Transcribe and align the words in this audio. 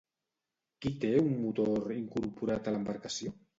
Qui 0.85 0.91
té 1.03 1.11
un 1.19 1.29
motor 1.43 1.95
incorporat 1.99 2.67
a 2.67 2.77
l'embarcació? 2.79 3.39